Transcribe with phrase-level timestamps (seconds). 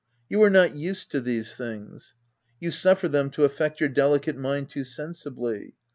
[0.31, 2.15] u You are not used to these things:
[2.59, 5.75] you suffer them to affect your delicate mind too sensibly.